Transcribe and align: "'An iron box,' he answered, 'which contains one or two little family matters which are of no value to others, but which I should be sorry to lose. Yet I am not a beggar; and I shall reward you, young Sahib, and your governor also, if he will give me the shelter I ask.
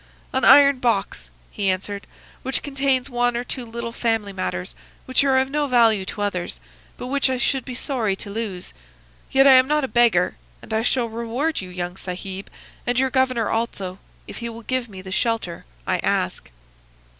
"'An 0.33 0.43
iron 0.43 0.79
box,' 0.79 1.29
he 1.51 1.69
answered, 1.69 2.07
'which 2.41 2.63
contains 2.63 3.07
one 3.07 3.37
or 3.37 3.43
two 3.43 3.63
little 3.63 3.91
family 3.91 4.33
matters 4.33 4.73
which 5.05 5.23
are 5.23 5.37
of 5.37 5.51
no 5.51 5.67
value 5.67 6.05
to 6.05 6.23
others, 6.23 6.59
but 6.97 7.05
which 7.05 7.29
I 7.29 7.37
should 7.37 7.63
be 7.63 7.75
sorry 7.75 8.15
to 8.15 8.31
lose. 8.31 8.73
Yet 9.29 9.45
I 9.45 9.53
am 9.53 9.67
not 9.67 9.83
a 9.83 9.87
beggar; 9.87 10.37
and 10.59 10.73
I 10.73 10.81
shall 10.81 11.05
reward 11.07 11.61
you, 11.61 11.69
young 11.69 11.95
Sahib, 11.97 12.49
and 12.87 12.97
your 12.97 13.11
governor 13.11 13.49
also, 13.51 13.99
if 14.27 14.37
he 14.39 14.49
will 14.49 14.63
give 14.63 14.89
me 14.89 15.03
the 15.03 15.11
shelter 15.11 15.65
I 15.85 15.97
ask. 15.99 16.49